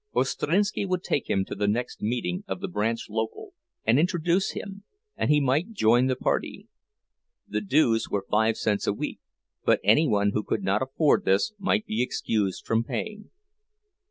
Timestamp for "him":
1.29-1.45, 4.53-4.83